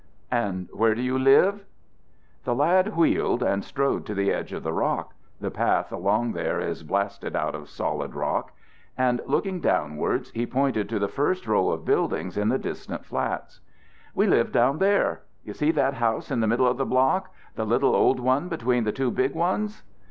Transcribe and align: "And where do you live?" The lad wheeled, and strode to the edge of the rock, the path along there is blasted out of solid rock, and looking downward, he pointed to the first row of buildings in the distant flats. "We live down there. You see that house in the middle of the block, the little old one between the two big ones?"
"And 0.31 0.67
where 0.73 0.95
do 0.95 1.01
you 1.03 1.19
live?" 1.19 1.63
The 2.43 2.55
lad 2.55 2.97
wheeled, 2.97 3.43
and 3.43 3.63
strode 3.63 4.03
to 4.07 4.15
the 4.15 4.33
edge 4.33 4.51
of 4.51 4.63
the 4.63 4.73
rock, 4.73 5.13
the 5.39 5.51
path 5.51 5.91
along 5.91 6.31
there 6.33 6.59
is 6.59 6.81
blasted 6.81 7.35
out 7.35 7.53
of 7.53 7.69
solid 7.69 8.15
rock, 8.15 8.51
and 8.97 9.21
looking 9.27 9.59
downward, 9.59 10.29
he 10.33 10.47
pointed 10.47 10.89
to 10.89 10.97
the 10.97 11.07
first 11.07 11.45
row 11.45 11.69
of 11.69 11.85
buildings 11.85 12.35
in 12.35 12.49
the 12.49 12.57
distant 12.57 13.05
flats. 13.05 13.59
"We 14.15 14.25
live 14.25 14.51
down 14.51 14.79
there. 14.79 15.21
You 15.43 15.53
see 15.53 15.69
that 15.73 15.93
house 15.93 16.31
in 16.31 16.39
the 16.39 16.47
middle 16.47 16.65
of 16.67 16.77
the 16.77 16.83
block, 16.87 17.31
the 17.53 17.63
little 17.63 17.95
old 17.95 18.19
one 18.19 18.49
between 18.49 18.85
the 18.85 18.91
two 18.91 19.11
big 19.11 19.35
ones?" 19.35 19.83